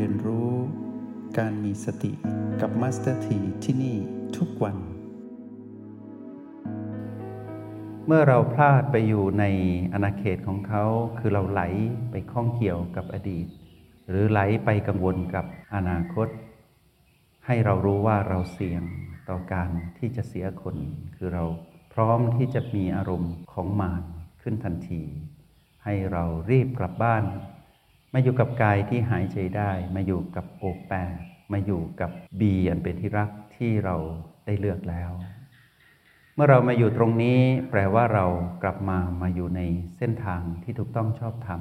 [0.00, 0.50] เรียนรู้
[1.38, 2.12] การมีสติ
[2.60, 3.96] กับมาสเตอร์ทีที่นี่
[4.36, 4.76] ทุกวัน
[8.06, 9.44] เมื่อเราพลาดไปอยู่ใน
[9.92, 10.84] อาณาเขตของเขา
[11.18, 11.62] คือเราไหล
[12.10, 13.46] ไปข้องเกี่ยวกับอดีต
[14.08, 16.28] หรือไหลไปกังวลกับอนาคต
[17.46, 18.82] ให้เรารู้ว่าเราเสี่ยง
[19.28, 20.76] ต่อการที่จะเสียคน
[21.16, 21.44] คือเรา
[21.94, 24.02] พร้อมที่จะมีอารมณ์ของมาร
[24.42, 25.02] ขึ้นทันที
[25.84, 27.24] ให้เรารีบกลับบ้าน
[28.14, 30.96] มาอยู่กับกายที่หายใจได้ มาอยู่กับโอแปร
[31.52, 33.96] มาอยู่กับบีอันเป็นที่รักที่เรา
[34.46, 35.10] ได้เลือกแล้ว
[36.34, 37.38] เมื่อเรามาอยู่ตรงนี้
[37.70, 38.24] แปลว่าเรา
[38.62, 39.60] กลับมามาอยู่ใน
[39.96, 41.60] เส้นทางที่ถูกต้องชอบธรรม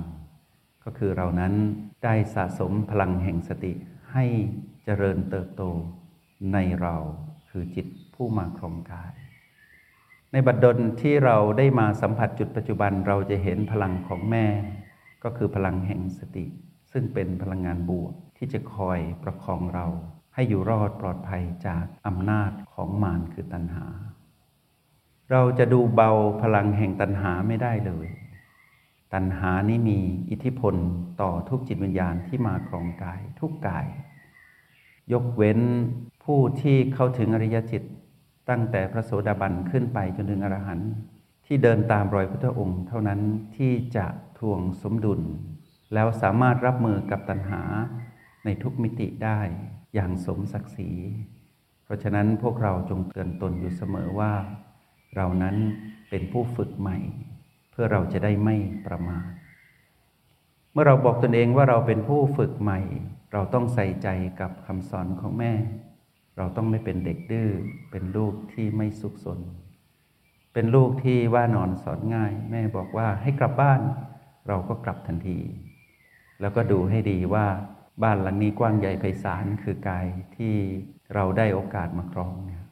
[0.83, 1.53] ก็คือเรานั้น
[2.03, 3.73] ได้สะสมพลังแห่งสติ
[4.13, 4.25] ให้
[4.83, 5.63] เจริญเติบโต
[6.53, 6.95] ในเรา
[7.49, 9.13] คือจิตผู้มาครองกาย
[10.31, 14.45] ในบัดดลที่เราได้มาสัมผัสจุดปัจจุบันเราจะเห็นพลังของแม่
[15.23, 16.45] ก็คือพลังแห่งสติ
[16.91, 19.87] ซึ่งเป็นพลังงานบวกที่จะคอยประคองเรา
[20.33, 23.85] ให้อยู่รอดปลอดภัยจากอำนาจของมารคือตัณหา
[25.31, 28.07] เราจะดูเบาพลังแห่งตัณหาไม่ได้เลย
[29.13, 30.75] ตัณหานี้มีอิทธิพล
[31.21, 33.87] ต่อทุกจิตวิญญาณที่มาครองกายทุกกาย
[35.13, 35.59] ยกเว้น
[36.23, 37.83] ผู้ที่เข้าถึงอริยจิต
[38.49, 40.91] ตั้งแต่พระโสดาบันขึ้นไปจนถึงอรหันต์
[41.45, 43.19] ที่เดินตามรอยพุทธองค์ เท่านั้น
[43.55, 44.05] ที่จะ
[44.39, 45.21] ทวงสมดุล
[45.93, 47.61] แล้วสามารถรับมือกับตัณหา
[48.45, 49.39] ในทุกมิติได้
[49.93, 50.91] อย่างสมศักดิ์ศรี
[51.83, 54.33] เพราะฉะนั้นพวกเราจงเตือนตนอยู่เสมอว่า
[55.15, 55.55] เรานั้น
[56.09, 56.97] เป็นผู้ฝึกใหม่
[57.71, 59.27] เพื่อเราจะได้ไม่ประมาท
[60.71, 62.79] เมื่อเราบอกตนเองว่าเราเป็นผู้ฝึกใหม่
[63.33, 64.07] เราต้องใส่ใจ
[64.41, 65.53] กับคำสอนของแม่
[66.37, 67.49] เราต้องไม่เป็นเด็กดื้อ
[67.91, 69.39] เป็นลูกที่ไม่สุขสน
[70.53, 73.81] เป็นลูกที่ว่านอนสอนง่าย แม่บอกว่าให้กลับบ้าน
[74.47, 75.39] เราก็กลับทันที
[76.41, 77.47] แล้วก็ดูให้ดีว่า
[78.03, 80.05] บ้านหลังนี้กว้างใหญ่ไพศาลคือกาย
[80.37, 80.55] ที่
[81.15, 82.63] เราได้โอกาสมาครองเนี่ย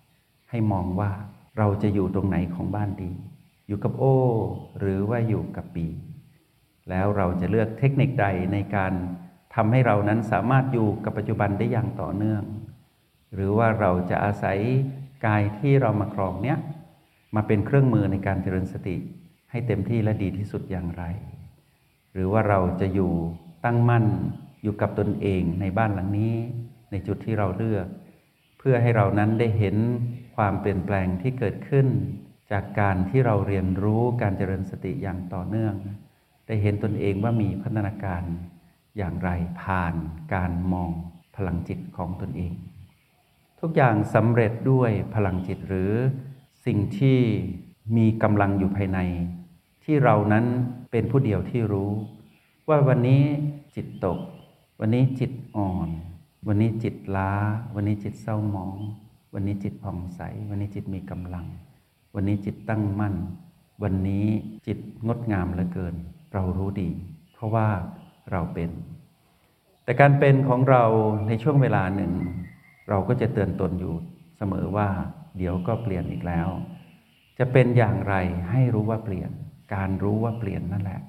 [0.50, 1.12] ให้มองว่า
[1.58, 3.12] เราจะอยู่ตรงไหนของบ้านดี
[3.68, 4.04] อยู่กับโอ
[4.80, 5.88] หรือว่าอยู่กับปี
[6.90, 8.94] แล้วเราจะเลือกเทคนิคใดในการ
[9.56, 12.44] ทำให้เรานั้นสามารถอยู่กับปัจจุบันได้อย่างต่อเนื่อง
[13.34, 14.58] หรือว่าเราจะอาศัย
[15.26, 16.58] กายที่เรามาครองเนี้ย
[17.36, 18.96] มาเป็นเครื่องมือในการเจริญสติ
[19.52, 21.04] ให้เต็มที่และดีที่สุดอย่างไร
[22.16, 23.12] หรือว่าเราจะอยู่
[23.66, 24.06] ตั้งมั่น
[24.64, 26.36] อยู่กับตนเองในบ้านหลังนี้
[26.92, 27.88] ในจุดที่เราเลือก
[28.58, 29.76] เพื่อให้เรานั้นได้เห็น
[30.36, 31.88] ความเปลี่ยนแปลงที่เกิดขึ้น
[32.52, 35.76] จากการที่เราเรียนรู้การเจริญสติอย่างต่อเนื่อง
[36.48, 38.24] ได้เห็นตนเองว่ามีพัฒนาการ
[38.98, 39.30] อย่างไร
[39.62, 39.94] ผ่าน
[40.34, 40.92] การมอง
[41.36, 42.54] พลังจิตของตนเอง
[43.62, 45.92] ทุกอย่างสำเร็จด้วยพลังจิตหรือ
[46.66, 47.20] สิ่งที่
[47.98, 49.00] มีกำลังอยู่ภายใน
[49.84, 50.46] ที่เรานั้น
[50.98, 51.92] เป็นผู้เดียวที่รู้
[52.70, 53.24] ว่าวันนี้
[53.76, 54.20] จิตตก
[54.80, 55.90] วันนี้จิตอ่อน
[56.48, 57.32] วันนี้จิตล้า
[57.76, 58.78] วันนี้จิตเศร้าหมอง
[59.34, 61.46] วันนี้จิตผ่องใส วันนี้จิตมีกำลัง
[62.16, 63.16] วันนี้จิตตั้งมั่น
[63.84, 64.26] วันนี้
[64.68, 65.96] จิตงดงามเหลือเกิน
[66.34, 66.90] เรารู้ดี
[67.34, 67.68] เพราะว่า
[68.32, 68.70] เราเป็น
[69.84, 70.84] แต่การเป็นของเรา
[71.28, 72.12] ในช่วงเวลาหนึ่ง
[72.90, 73.94] เราก็จะเตือนตนอยู่
[74.38, 74.90] เสมอว่า
[75.38, 76.48] เดี๋ยวก็เปลี่ยนอีกแล้ว
[77.40, 78.16] จะเป็นอย่างไร
[78.52, 79.32] ให้รู้ว่าเปลี่ยน
[79.74, 81.02] การรู้ว่าเปลี่ยนนั่นแหละ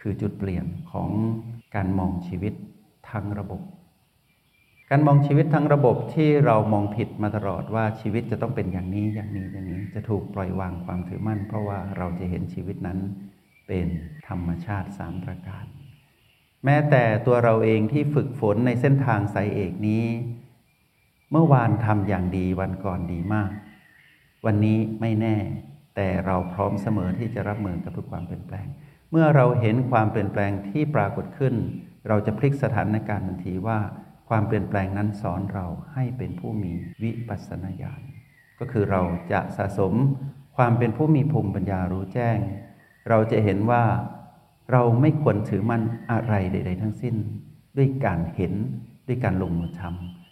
[0.00, 1.10] คือจุดเปลี่ยนของ
[1.74, 2.54] การมองชีวิต
[3.10, 3.60] ทั้งระบบ
[4.90, 12.98] การมองชีวิตทั้งระบบที่เรามองผิดมาตลอดว่าชีวิตจะต้องเป็นอย่างนี้อย่างนี้อย่างนี้จะถูกปล่อยวางความถือมั่น เพราะว่าเราจะเห็นชีวิตนั้น
[13.66, 13.86] เป็น
[14.28, 15.64] ธรรมชาติสามประการ
[16.64, 20.04] แม้แต่ตัวเราเองที่ฝึกฝนในเส้นทางสายเอกนี้
[21.30, 23.50] เมื่อวานทำอย่างดีวันก่อนดีมาก
[24.46, 25.36] วันนี้ไม่แน่
[25.96, 28.66] แต่เราพร้อมเสมอที่จะรับมือกับทุกความเปลี่ยนแปลง
[29.10, 31.54] เมื่อเราเห็นความเปลี่ยนแปลงที่ปรากฏขึ้น
[32.08, 33.78] เราจะพลิกสถานการณ์ทันทีว่า
[34.28, 38.02] ความเปลี่ยนแปลงนั้นสอนเราให้เป็นผู้มีวิปัสสนาญาณ
[38.58, 39.02] ก็คือเรา
[39.32, 39.94] จะสะสม
[40.56, 42.38] ความเป็นผู้มีภูมิปัญญารู้แจ้ง
[43.08, 43.84] เราจะเห็นว่า
[44.72, 47.16] เราไม่ควรถือมั่นอะไรใด ๆ ทั้งสิ้น
[47.76, 48.52] ด้วยการเห็น
[49.06, 49.82] ด้วยการลงมือท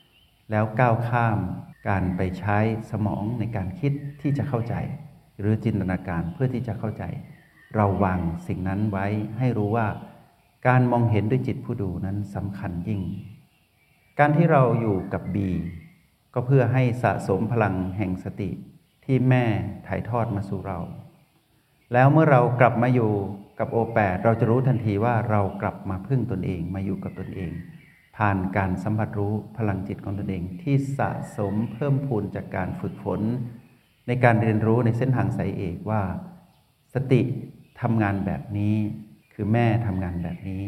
[0.00, 1.38] ำแล้วก้าวข้าม
[1.88, 2.58] การไปใช้
[2.90, 4.75] สมองในการคิดที่จะเข้าใจ
[5.38, 7.05] หรือจินตนาการเพื่อที่จะเข้าใจ
[7.75, 9.06] เราวางสิ่งนั้นไว้
[9.38, 9.88] ให้รู้ว่า
[10.67, 13.00] การมองเห็นด้วยจิตผู้ดูนั้นสำคัญยิ่ง
[14.19, 15.50] การที่เราอยู่กับบี
[16.35, 18.50] ก็เพื่อให้สะสมพลังแห่งสติ
[19.05, 19.44] ที่แม่
[19.87, 20.79] ถ่ายทอดมาสู่เรา
[21.93, 23.12] แล้วเมื่อเรากลับมาอยู่
[23.58, 27.50] กับโอแปดเราจะรู้ทันทีว่าเรากลับมาพึ่งตนเองมาอยู่กับตนเอง
[28.17, 33.20] ผ่านการสัมผัสรู้พลังจิตของตนเองที่สะสมเพิ่มพูนจากการฝึกฝน
[34.08, 36.02] ในการเรียนรู้ในเส้นทางสายเอกว่า
[36.94, 37.20] สติ
[37.81, 38.75] ทำงานแบบนี้
[39.32, 40.62] คือแม่ทำงานแบบนี้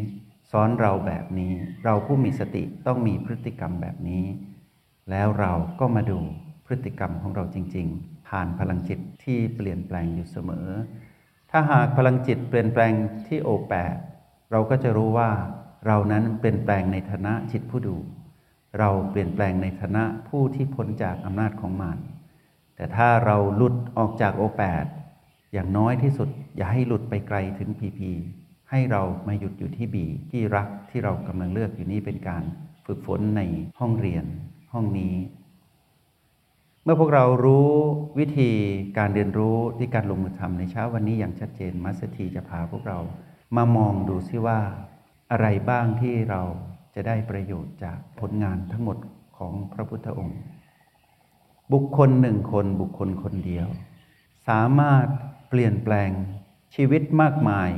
[0.51, 1.53] สอนเราแบบนี้
[1.85, 4.25] เราผู้มีสติต้องมีพฤติกรรมแบบนี้
[5.11, 6.19] แล้วเราก็มาดู
[6.67, 10.67] พฤติกรรมของเราจริง ๆ ผ่านพลังจิตที่เปลี่ยนแปลงอยู่เสมอ
[11.51, 12.93] ถ้าหากพลังจิตเปลี่ยนแปลง
[13.29, 13.95] ที่โอแปด
[14.51, 15.31] เราก็จะรู้ว่า
[15.87, 17.97] เรานั้นเปลี่ยนแปลงในฐานะจิตผู้ดู
[18.79, 21.99] เราเปลี่ยนแปลงในฐานะผู้ที่พ้นจากอำนาจของมาร
[22.81, 24.85] แต่ถ้าเราหลุดออกจากโอแปด
[25.53, 28.11] อย่างน้อยที่สุด อย่าให้หลุดไปไกลถึงพีพี
[28.71, 32.43] ให้เรามาหยุดอยู่ที่บีที่รักที่เรากำลังเลือกอยู่นี้เป็นการ
[32.87, 33.43] ฝึกฝนใน
[33.81, 34.25] ห้องเรียน
[34.73, 35.15] ห้องนี้
[36.85, 37.69] เมื่อพวกเรารู้
[38.19, 38.51] วิธี
[38.99, 42.99] การเรียนรู้ที่การลงมือทำในเช้าวันนี้อย่างชัดเจนมัสถีจะพาพวกเรา
[43.57, 44.61] มามองดูซิว่า
[45.33, 46.43] อะไรบ้างที่เรา
[46.95, 48.99] จะได้ประโยชน์จากผลงานทั้งหมด
[49.39, 50.41] ของพระพุทธองค์
[51.73, 53.69] บุคคลหนึ่งคนบุคคลคนเดียว
[54.49, 55.07] สามารถ
[55.49, 56.11] เปลี่ยนแปลง
[56.75, 57.71] ชีวิตมากมาย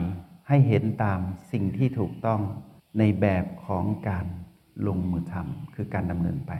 [0.49, 1.21] ให้เห็นตาม
[1.53, 2.41] สิ่งที่ถูกต้อง
[2.99, 4.27] ในแบบของการ
[4.87, 6.53] ลงมือทำคือการดำเนินไป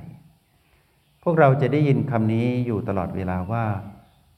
[1.23, 3.67] พวกเราจะได้ยินคำนี้อยู่ตลอดเวลาว่า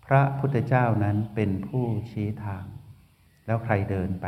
[0.06, 2.64] พระพุทธเจ้านั้นเป็นผู้ชี้ทาง
[3.46, 4.26] แล้วใครเดินไป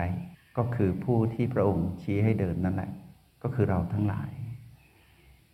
[0.57, 2.91] ก็คือผู้ที่พระองค์ชี้ให้เดินนั่นแหละ
[3.43, 4.31] ก็คือเราทั้งหลาย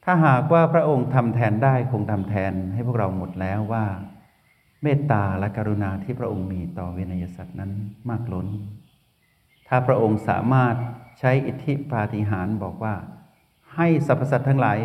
[0.04, 3.84] ถ้าหากว่าพระองค์ทำแทนได้คงทำแทนให้พวกเราหมดแล้วว่า
[4.82, 7.72] เมตตาและกรุณาที่พระองค์มีต่อเวนยสัตว์นั้น
[8.08, 8.46] มากล้น
[9.68, 10.74] ถ้าพระองค์สามารถ
[11.18, 12.94] ใช้อิทธิปาฏิหาริย์บอกว่า
[13.74, 14.78] ให้สรรพสัตว์ทั้งหลาย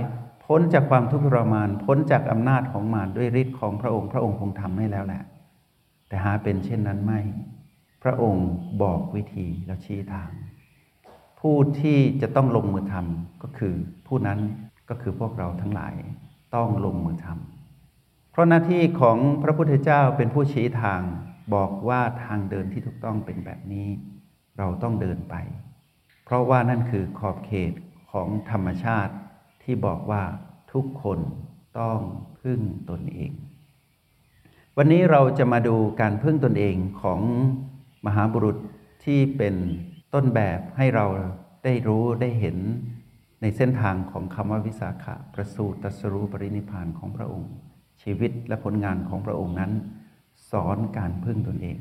[0.46, 5.24] พ้นจากความทุกข์ทรมาน พ้นจากอำนาจของมารด้วยฤทธิ์ของพระองค์พระองค์คงทำให้แล้วแหละ
[6.08, 7.19] แต่หาเป็นเช่นนั้นไม่
[8.04, 8.48] พระองค์
[8.84, 10.31] บอกวิธีแล้วชี้ทาง
[11.40, 13.74] ผู้ที่จะต้องลงมือทำก็คือ
[14.08, 14.40] ผู้นั้น
[14.89, 15.94] ก็คือพวกเราทั้งหลาย
[16.56, 21.01] ต้องลงมือทำเพราะหน้าที่ของพระพุทธเจ้าเป็นผู้ชี้ทาง
[21.54, 23.88] บอกว่าทางเดินที่ถูกต้องเป็นแบบนี้
[24.57, 25.36] เราต้องเดินไป
[26.25, 27.74] เพราะว่านั่นคือขอบเขต
[28.12, 29.13] ของธรรมชาติ
[29.63, 30.24] ที่บอกว่า
[30.74, 31.19] ทุกคน
[31.80, 32.00] ต้อง
[32.42, 32.60] พึ่ง
[32.90, 33.31] ตนเอง
[34.78, 37.22] วันนี้เราจะมาดูการพึ่งตนเองของ
[38.06, 38.57] มหาบุรุษ
[39.04, 39.56] ที่เป็น
[40.13, 41.06] ต้นแบบให้เรา
[41.63, 42.57] ได้รู้ได้เห็น
[43.42, 47.51] ในเส้นทางของคำว่าวิสาขะประสูติตรัสรู้ปรินิพพานของพระองค์
[48.01, 49.72] ชีวิตและผลงานของพระองค์นั้น
[50.51, 51.78] สอนการพึ่งตนเอง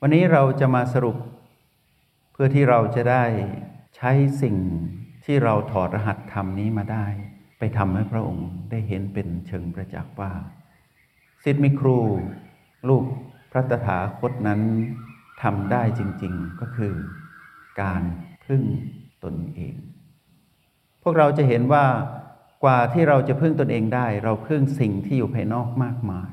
[0.00, 1.16] วันนี้เราจะมาสรุป
[2.32, 3.24] เพื่อที่เราจะได้
[3.96, 4.12] ใช้
[4.42, 4.56] สิ่ง
[5.24, 7.06] ที่เราถอดรหัสธรรมนี้มาได้
[7.58, 10.32] ไปทำให้พระองค์ได้เห็นเป็นเชิงประจักษ์ว่า
[11.44, 11.98] สิทธิมิครู
[12.88, 13.04] ลูก
[13.52, 14.60] พระตถาคตนั้น
[15.42, 16.94] ทำได้จริง ๆก็คือ
[17.82, 18.02] การ
[18.46, 18.62] พึ่ง
[19.24, 19.74] ตนเอง
[21.02, 21.84] พวกเราจะเห็นว่า
[22.64, 26.32] กว่าที่เราจะพึ่งตนเองได้ เราพึ่งสิ่งที่อยู่ภายนอกมากมาย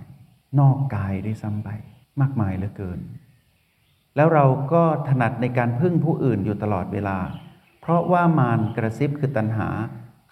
[0.59, 1.69] นอกกายได้ซ้ำไป
[2.21, 2.99] มากมายเหลือเกิน
[4.15, 7.17] แล้วเราก็ถนัดในการพึ่งผู้อื่นอยู่ตลอดเวลา
[7.81, 9.69] เพราะว่ามารกระซิบคือตัณหา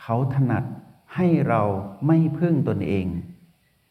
[0.01, 0.63] เขาถนัด
[1.15, 1.61] ให้เรา
[2.07, 3.05] ไม่พึ่งตนเอง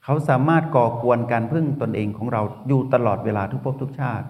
[0.05, 4.27] เขาสามารถก่อกวนการพึ่งตนเองของเราอยู่ตลอดเวลาทุกภพทุกชาติ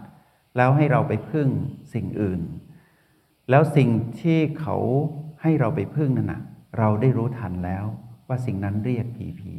[0.56, 1.48] แล้วให้เราไปพึ่ง
[1.92, 2.40] สิ่งอื่น
[3.50, 3.90] แล้วสิ่ง
[4.20, 4.76] ที่เขา
[5.46, 6.40] ให้เราไปพึ่งนั่นนะ
[6.78, 7.84] เราได้รู้ทันแล้ว
[8.28, 9.54] ว่าสิ่งนั้นเรียกผีผี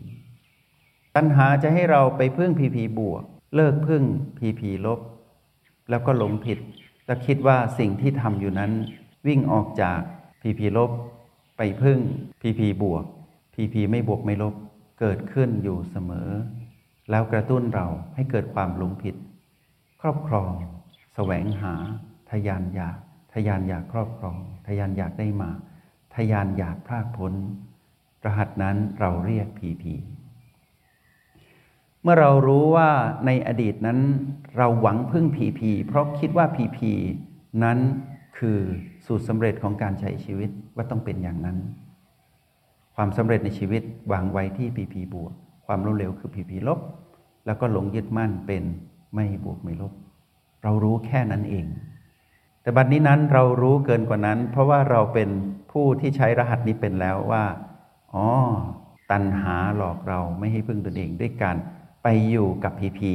[1.16, 3.24] ตัณหาจะให้เราไปพึ่งผีผีบวก
[3.56, 4.03] เลิกพึ่ง
[4.38, 5.00] ผีผีลบ
[5.89, 6.60] แล้วก็หลงผิด
[7.06, 8.72] แล้วคิดว่าสิ่งที่ทำอยู่นั้น
[9.27, 10.00] วิ่งออกจาก
[10.41, 10.91] ผีผีลบ
[11.58, 12.00] ไปพึ่ง
[12.41, 13.06] ผีผีบวก
[13.53, 14.53] ผีผีไม่บวกไม่ลบ
[15.00, 16.29] เกิดขึ้นอยู่เสมอ
[17.10, 19.15] แล้วกระตุ้นเราให้เกิดความหลงผิด
[20.01, 20.51] ครอบครอง
[21.15, 21.74] แสวงหา
[22.29, 22.98] ทยานอยาก
[23.34, 25.50] ทยานอยากครอบครอง ทยานอยากได้มา
[26.17, 27.33] ทยานอยากพรากพ้น
[28.25, 29.93] รหัสนั้นเราเรียกผีผี
[32.01, 32.89] เมื่อเรารู้ว่า
[33.25, 34.00] ในอดีตนั้น
[34.57, 36.91] เราหวังพึ่งผีผีเพราะคิดว่าผีผี
[37.63, 37.77] นั้น
[38.38, 38.59] คือ
[39.05, 41.57] สูตรสำเร็จของการใช้ชีวิตว่าต้องเป็นอย่างนั้น
[42.95, 43.81] ความสำเร็จในชีวิต
[44.12, 45.33] วางไว้ที่ผีผีบวก
[45.65, 46.79] ความล้มเหลวคือผีผีลบ
[47.45, 48.63] แล้วก็หลงยึดมั่นเป็น
[49.13, 49.93] ไม่บวกไม่ลบ
[50.63, 51.65] เรารู้แค่นั้นเอง
[52.62, 55.29] แต่บัดนี้นั้นเรารู้เกินกว่านั้น เพราะว่าเราเป็น
[55.77, 57.43] ผู้ที่ใช้รหัสนี้เป็นแล้วว่า
[58.13, 58.27] อ๋อ
[59.12, 61.55] ตัณหาหลอกเราไม่ให้พึ่งตนเองด้วยการ
[62.03, 63.13] ไปอยู่กับพีพี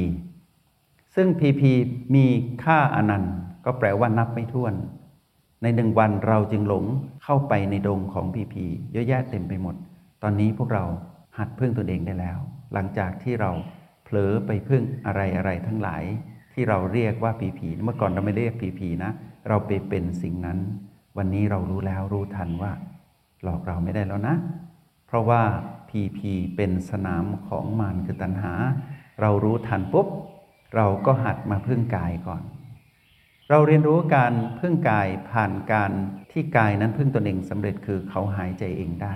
[1.15, 1.71] ซึ่งพีพี
[2.15, 2.25] มี
[2.63, 4.73] ค่าอนันต์ ก็แปลว่านับไม่ถ้วน
[5.61, 6.85] ในหนึ่งวันเราจึงหลง
[7.23, 9.75] เข้าไปในดงของพีพีเยอะแยะเต็มไปหมด
[10.23, 10.85] ตอนนี้พวกเรา
[11.37, 12.37] หัดพึ่งตนเองได้แล้ว
[12.73, 13.51] หลังจากที่เรา
[14.03, 16.03] เผลอไปพึ่งอะไรอะไรทั้งหลาย
[16.53, 19.11] ที่เราเรียกว่าผีผีเมื่อก่อนเราไม่เรียกผีผีนะ
[19.47, 20.59] เราไปเป็นสิ่งนั้น
[21.17, 22.71] วันนี้เรารู้แล้วรู้ทันว่า
[23.43, 24.35] หลอกเราไม่ได้แล้วนะ
[25.07, 25.41] เพราะว่า
[25.89, 28.53] พีพีเป็นสนามของมารคือตัณหา
[29.21, 30.07] เรารู้ทันปุ๊บ
[30.75, 32.41] เราก็หัดมาพึ่งกายก่อน
[33.49, 35.91] เราเรียนรู้การพึ่งกายผ่านการ
[36.31, 39.15] ที่กายนั้นพึ่งตนเองสำเร็จคือเขาหายใจเองได้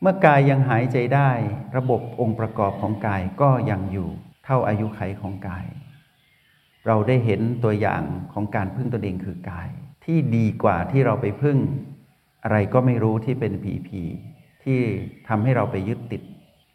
[0.00, 1.30] เมื่อกายยังหายใจได้
[1.76, 4.08] ระบบองค์ประกอบของกายก็ยังอยู่
[4.44, 5.66] เท่าอายุไขของกาย
[6.86, 8.02] เราได้เห็นตัวอย่าง
[8.32, 9.68] ของการพึ่งตนเองคือกาย
[10.06, 11.58] ที่ดีกว่าที่เราไปพึ่ง
[12.44, 14.02] อะไรก็ไม่รู้ที่เป็นผีผี
[14.64, 14.78] ที่
[15.28, 16.22] ทำให้เราไปยึดติด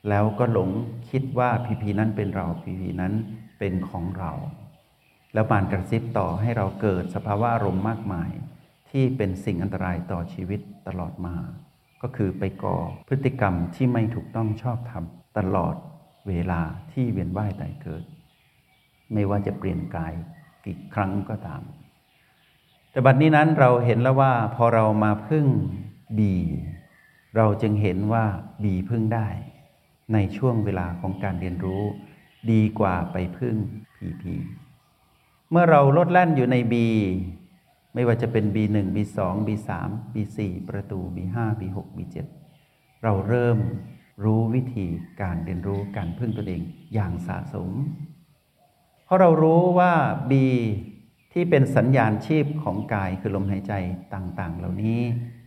[0.10, 0.70] แล้วก็หลง
[1.10, 3.14] คิดว่าผีผีนั้นเป็นเราผีผีนั้น
[3.60, 4.32] เป็นของเรา
[5.34, 8.32] แล้วมานกระซิบต่อให้เราเกิดสภาวะอารมณ์มากมาย
[8.90, 11.36] ที่เป็นสิ่งอันตรายต่อชีวิตตลอดมา
[12.02, 15.04] ก็คือไปก่อพฤติกรรมที่ไม่ถูกต้องชอบธรรม
[15.38, 15.76] ตลอด
[16.28, 16.62] เวลา
[16.92, 18.04] ที่เวียนว่ายตายเกิด
[19.14, 20.14] ไม่ว่าจะเปลี่ยนกาย
[20.66, 21.62] กี่ครั้งก็ตาม
[22.92, 25.46] แต่บัดนี้นั้นเราเห็นแล้วว่าพอเรามาพึ่ง
[26.18, 26.36] บี
[27.36, 28.26] เราจึงเห็นว่า
[28.64, 29.28] บีพึ่งได้
[30.14, 31.84] ในช่วงเวลาของการเรียนรู้
[32.52, 33.56] ดีกว่าไปพึ่ง
[33.96, 34.34] พีพี
[35.52, 36.74] เมื่อเราลดแล่นอยู่ใน B
[37.94, 39.70] ไม่ว่าจะเป็น B1 B2 B3
[40.14, 40.38] B4
[40.70, 42.16] ประตู B5 B6 B7
[43.04, 43.58] เราเริ่ม
[44.24, 44.86] รู้วิธี
[45.22, 46.62] การเรียนรู้การพึ่งตนเอง
[46.94, 47.70] อย่างสะสม
[49.06, 49.94] เพราะเรารู้ว่า
[50.32, 50.34] B
[51.32, 53.74] ที่เป็นสัญญาณชีพของกายคือลมหายใจ
[54.14, 55.00] ต่างๆ เหล่านี้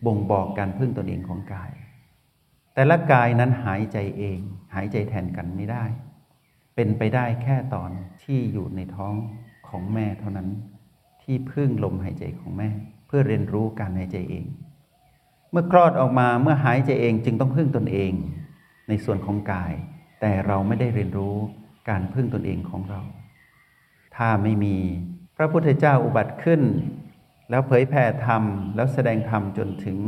[0.07, 1.71] บ่งบอกการพึ่งตนเองของกาย
[2.75, 4.39] แต่ละกายนั้นหายใจเอง
[4.75, 5.85] หายใจแทนกันไม่ได้
[6.75, 7.91] เป็นไปได้แค่ตอน
[8.23, 9.15] ที่อยู่ในท้อง
[9.69, 10.49] ของแม่เท่านั้น
[11.23, 12.69] ที่พึ่งลมหายใจของแม่
[13.07, 14.47] เพื่อเรียนรู้การหายใจเอง
[15.51, 18.13] เมื่อคลอดออกมาเมื่อหายใจเองจึงต้องพึ่งตนเอง
[18.89, 19.73] ในส่วนของกาย
[20.21, 21.37] แต่เราไม่ได้เรียนรู้
[21.89, 23.01] การพึ่งตนเองของเรา
[24.17, 24.77] ถ้าไม่มี
[25.37, 26.63] พระพุทธเจ้าอุบัติขึ้น
[27.51, 28.43] แล้วเผยแผ่ธรรม
[28.77, 29.99] แล้วแสดงธรรมจนถึง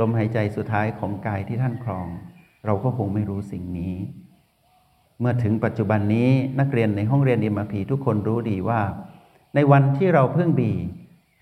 [0.00, 2.06] ลมหายใจสุดท้ายของกายที่ท่านครอง
[2.66, 3.94] เราก็คงไม่รู้สิ่งนี้
[5.20, 6.28] เมื่อถึงปัจจุบันนี้
[6.60, 8.80] นักเรียนในห้องเรียนเอ็มพีทุกคนรู้ดีว่า
[9.54, 10.72] ในวันที่เราพึ่งบี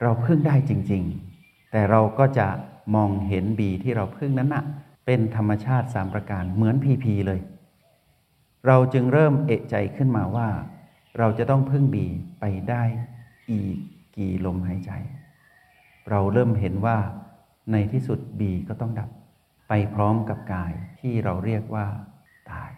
[0.02, 1.02] เราพึ่งได้จริง
[1.36, 2.48] ๆ แต่เราก็จะ
[2.94, 4.64] มองเห็นบีที่เราพึ่งนั้นนะ
[5.06, 7.40] เป็นธรรมชาติสามประการเหมือนพีพีเลย
[8.66, 10.48] เราจึงเริ่มเอะใจขึ้นมาว่า
[11.18, 12.06] เราจะต้องพึ่งบี
[12.40, 12.82] ไปได้
[13.74, 13.76] ก
[14.16, 14.90] กี่ลมหายใจ
[16.10, 16.98] เราเริ่มเห็นว่า
[17.72, 19.10] ในที่สุดบีก็ต้องดับ
[19.68, 21.86] ไปพร้อมกับกายที่เราเรียกว่า
[22.50, 22.70] ตาย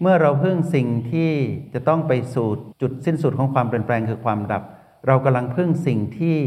[0.00, 1.30] เมื่อเราพึ่งสิ่งที่
[1.74, 2.48] จะต้องไปสู่
[2.82, 4.62] จุดสิ้นสุดของความเปลี่ยนแปลงคือความดับ
[5.06, 6.38] เรากำลังพึ่งสิ่งที่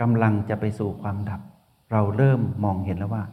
[0.00, 1.40] กำลังจะไปสู่ความดับ
[1.92, 3.24] เราเริ่มมองเห็นแล้วว่า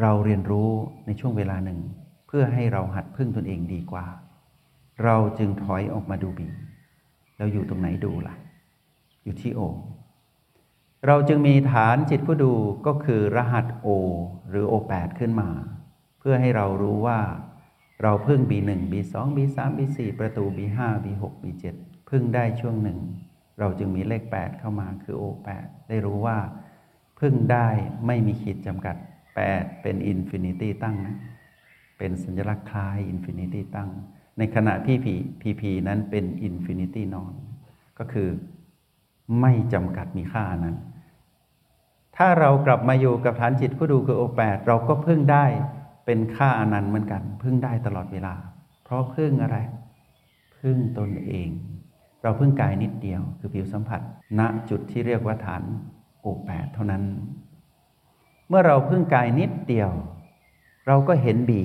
[0.00, 0.70] เราเรียนรู้
[1.06, 1.78] ในช่วงเวลาหนึ่ง
[2.26, 4.06] เพื่อให้เราหัดพึ่งตนเองดีกว่า
[5.04, 6.48] เราจึงถอยออกมาดู B
[7.38, 8.34] เราอยู่ตรงไหนดูล่ะ
[9.24, 9.60] อยู่ที่ O
[11.06, 12.52] เราจึงมีฐานจิตผู้ดู
[12.86, 13.88] ก็คือรหัส O
[14.48, 15.48] หรือ O8 ขึ้นมา
[16.18, 17.18] เพื่อให้เรารู้ว่า
[18.02, 21.64] เราพึ่ง B1 B2 B3 B4 ประตู B5 B6 B7
[22.10, 22.98] พึ่งได้ช่วงหนึ่ง
[23.58, 26.38] เราจึงมีเลข8เข้ามาคือ O8 ได้รู้ว่า
[27.20, 27.68] พึ่งได้
[28.06, 28.96] ไม่มีขีดจำกัด
[29.38, 31.16] 8เป็น infinity ตั้งนะ
[31.98, 33.90] เป็นสัญลักษณ์คล้าย infinity ตั้ง
[34.38, 37.32] ในขณะที่ PPP นั้นเป็น infinity นอน
[37.98, 38.28] ก็คือ
[39.40, 40.76] ไม่จำกัดมีค่าอนันต์
[42.16, 45.44] ถ้าเรากลับมาอยู่กับฐานจิตผู้ดูคือ O แปดเราก็พึ่งได้
[46.06, 48.34] เป็นค่าอนันต์เหมือนกัน พึ่งได้ตลอดเวลา
[48.84, 49.56] เพราะพึ่งอะไร
[50.58, 51.48] พึ่งตนเอง
[52.22, 54.00] เราพึ่งกายนิดเดียว คือผิวสัมผัส
[54.38, 55.62] ณจุดที่เรียกว่าฐาน
[56.20, 57.02] O แปดเท่านั้น
[58.48, 59.90] เมื่อเราพึ่งกายนิดเดียว
[60.86, 61.62] เราก็เห็นบี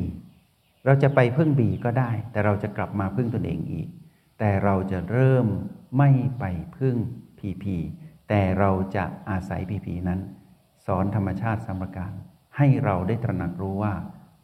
[0.85, 3.87] เราจะไปพึ่งบีก็ได้ แต่เราจะกลับมาพึ่งตนเองอีก
[4.39, 5.45] แต่เราจะเริ่ม
[5.97, 6.09] ไม่
[6.39, 6.45] ไป
[6.77, 6.95] พึ่ง
[7.39, 7.75] พีพี
[8.29, 10.19] แต่เราจะอาศัยพีพีนั้น
[10.85, 12.13] สอนธรรมชาติสมการ
[12.57, 13.93] ให้เราได้ตระหนักรู้ว่า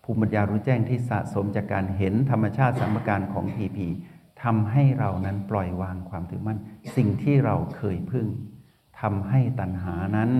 [0.03, 3.87] ภูมิปัญญารู้แจ้งที่สะสมจากการเห็นธรรมชาติสมการของพีพี
[4.43, 6.59] ทำให้เรานั้นปล่อยวางความถือมั่น
[6.95, 8.27] สิ่งที่เราเคยพึ่ง
[9.01, 10.31] ทำให้ตัณหานั้น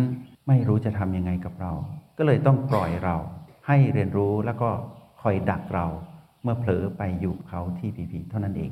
[0.48, 1.74] ไม่รู้จะทำยังไงกับเรา
[2.18, 3.16] ก็เลยต้องปล่อยเรา
[3.68, 4.70] ให้เรียนรู้แล้วก็
[5.28, 5.86] อยดักเรา
[6.44, 8.72] เมื่อเผลอไปอยู่เขาที่พีพีเท่านั้นเอง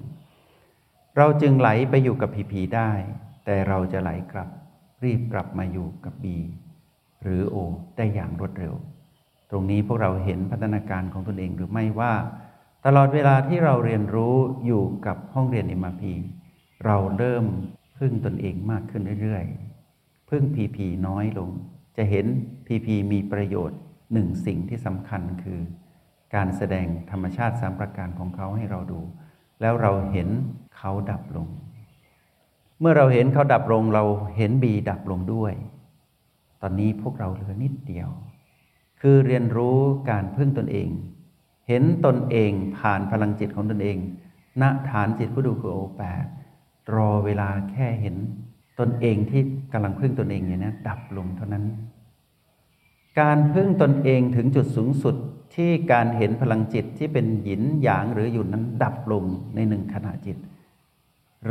[1.18, 2.92] เราจึงไหลไปอยู่กับพีพีได้
[3.46, 4.50] แต่เราจะไหลกลับ
[5.04, 6.38] รีบกลับมาอยู่กับบี
[7.22, 7.56] หรือโอ
[7.98, 8.74] ได้อย่างรวดเร็ว
[9.50, 12.14] ตรงนี้พวกเราเห็นพัฒนาการของตนเองหรือไม่ว่า
[12.86, 16.14] ตลอดเวลาที่เราเรียนรู้อยู่กับห้องเรียนเอ็มพี
[16.86, 17.46] เราเริ่ม
[17.98, 21.50] พึ่งตนเองมากขึ้นเรื่อยๆ พึ่งพีพีน้อยลง
[21.98, 22.26] จะเห็น
[22.68, 23.80] พีพีมีประโยชน์
[24.14, 25.60] หนึ่งสิ่งที่สำคัญคือ
[26.36, 29.02] การแสดงธรรมชาติสามประการของเขาให้เราดู
[29.62, 30.30] แล้วเราเห็น
[30.78, 31.48] เขาดับลง
[32.80, 34.04] เมื่อเราเห็นเขาดับลงเรา
[34.38, 35.54] เห็นบีดับลงด้วย
[36.62, 38.10] ตอนนี้พวกเราเหลือนิดเดียว
[39.02, 39.78] คือเรียนรู้
[40.10, 40.90] การพึ่งตนเอง
[41.68, 43.98] เห็นตนเองผ่านพลังจิตของตนเอง
[44.62, 46.26] ณฐานจิตผู้ดูคือโอแปด
[46.96, 48.16] รอเวลาแค่เห็น
[48.80, 49.42] ตนเองที่
[49.74, 51.66] กำลังพึ่งตนเองอยู่นี้ดับลงเท่านั้น
[53.20, 55.16] การพึ่งตนเองถึงจุดสูงสุด
[55.56, 59.24] ที่การเห็นพลังจิตที่เป็นหยินหยางหรือหยุดนั้นดับลง
[59.56, 60.38] ในหนึ่งขณะจิต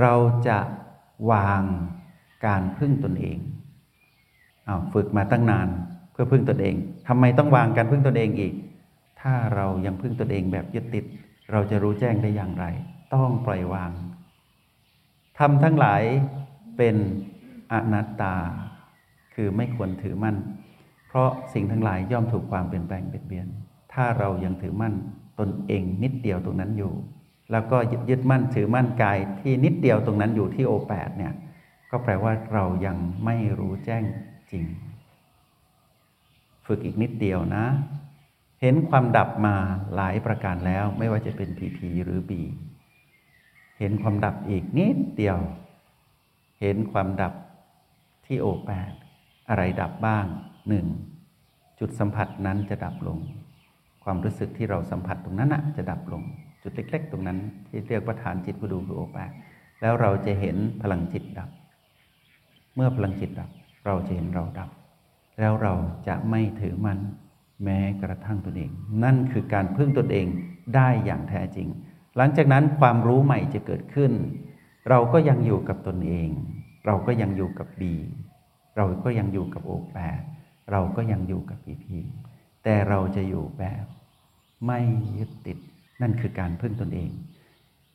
[0.01, 0.15] เรา
[0.49, 0.59] จะ
[1.31, 1.63] วาง
[2.47, 3.39] การพึ่งตนเอง
[4.67, 5.69] อาฝึกมาตั้งนาน
[6.13, 6.75] เพื่อพึ่งตนเอง
[7.09, 8.55] ทำไมต้องวางการพึ่งตนเองอีก
[9.21, 11.05] ถ้าเรายังพึ่งตนเองแบบยึดติด
[11.53, 12.67] เราจะรู้แจ้งได้อย่างไร
[13.15, 13.91] ต้องปล่อยวาง
[15.39, 16.03] ทำทั้งหลาย
[16.77, 16.97] เป็น
[17.73, 18.35] อนัตตา
[19.35, 20.37] คือไม่ควรถือมั่น
[21.09, 23.49] เพราะสิ่งทั้งหลายย่อมถูกความเปลี่ยนแปลงเปลี่ยนเบียน
[23.93, 24.95] ถ้าเรายังถือมั่น
[25.39, 26.93] ตนเองนิดเดียวตรงนั้นอยู่
[27.51, 27.79] แล้วก็
[28.11, 31.33] ยึดมั่นถือมั่นกายที่นิดเดียวตรงนั้นอยู่ที่โอแปดเนี่ย
[31.91, 34.05] ก็แปลว่าเรายังไม่รู้แจ้ง
[34.51, 34.65] จริง
[36.67, 37.65] ฝึกอีกนิดเดียวนะ
[38.61, 39.55] เห็นความดับมา
[39.95, 42.43] หลายประการแล้วไม่ว่าจะเป็นพีพีหรือบี
[43.79, 45.39] เห็นความดับอีกนิดเดียว
[46.61, 47.35] เห็นความดับ
[48.27, 48.93] ที่โอแปด
[49.49, 50.27] อะไรดับบ้าง
[50.69, 50.87] หนึ่ง
[51.79, 53.19] จุดสัมผัสนั้นจะดับลง
[54.05, 56.23] ความรู้สึกที่เราสัมผัสตรงนั้นนะจะดับลง
[56.63, 59.31] จุดเล็ก ๆ ตรงนั้น ที่เรียกว่าฐานจิตผู้ดูคือโอแปด
[59.81, 61.51] แล้วเราจะเห็นพลังจิตดับ
[62.75, 63.51] เมื่อพลังจิตดับ
[63.87, 64.71] เราจะเห็นเราดับ
[65.41, 65.75] แล้วเรา
[66.09, 66.99] จะไม่ถือมัน
[67.65, 68.71] แม้กระทั่งตนเอง
[69.05, 70.27] นั่นคือการพึ่งตนเอง
[70.75, 71.69] ได้อย่างแท้จริง
[72.17, 74.13] หลังจากนั้นความรู้ใหม่จะเกิดขึ้น
[74.89, 76.29] เราก็ยังอยู่กับตนเอง
[76.87, 77.95] เราก็ยังอยู่กับบี
[78.77, 80.21] เราก็ยังอยู่กับโอแปด
[80.73, 81.99] เราก็ยังอยู่กับพีพี
[82.65, 83.85] แต่เราจะอยู่แบบ
[84.67, 84.81] ไม่
[85.19, 85.59] ยึดติด
[86.03, 87.11] นั่นคือการพึ่งตนเอง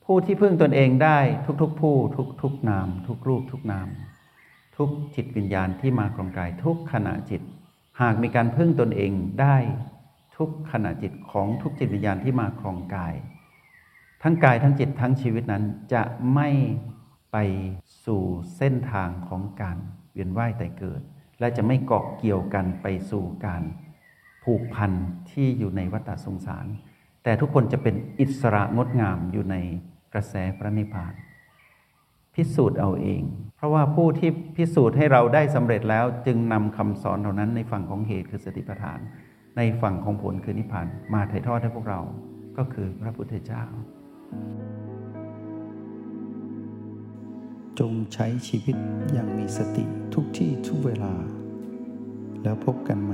[0.05, 1.19] ผู้ที่พึ่งตนเองได้
[1.61, 1.95] ทุกๆ ผู้
[2.41, 3.87] ทุกๆนาม ทุกรูปทุกนาม
[4.77, 7.41] ทุกจิตวิญญาณที่มาครองกายทุกขณะจิต
[8.01, 9.57] หากมีการพึ่งตนเองได้
[10.37, 13.13] ทุกขณะจิตของทุกจิตวิญญาณที่มาครองกาย
[14.23, 16.49] ทั้งกายทั้งจิตทั้งชีวิตนั้นจะไม่
[17.31, 17.37] ไป
[18.05, 18.23] สู่
[18.57, 19.77] เส้นทางของการ
[20.13, 21.01] เวียนว่ายแต่เกิด
[21.39, 23.63] และจะไม่เกาะเกี่ยวกันไปสู่การ
[24.47, 24.91] ผูกพัน
[25.31, 26.65] ที่อยู่ในวัฏสงสาร
[27.23, 29.55] แต่ทุกคนจะเป็นอิสระงดงามอยู่ใน
[30.13, 31.13] กระแสพระนิพพาน
[32.35, 33.21] พิสูจน์เอาเอง
[33.57, 38.99] เพราะว่าผู้ที่พิสูจน์ให้เราได้สำเร็จแล้วจึงนำคำสอนเหล่านั้นในฝั่งของเหตุคือสติปัฏฐาน
[39.57, 42.01] ในฝั่งของผลคือนิพพาน มาถ่ายทอดให้พวกเรา
[42.57, 43.63] ก็คือพระพุทธเจ้า
[47.79, 48.75] จงใช้ชีวิต
[49.13, 49.83] อย่างมีสติ
[50.13, 51.13] ทุกที่ทุกเวลา
[52.43, 53.13] แล้วพบกันไหม